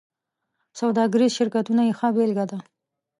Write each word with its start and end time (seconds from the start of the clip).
سوداګریز 0.79 1.31
شرکتونه 1.37 1.81
یې 1.87 1.93
ښه 1.99 2.09
بېلګه 2.15 2.45
ده. 2.51 2.59